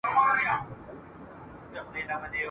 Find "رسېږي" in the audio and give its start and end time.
2.21-2.39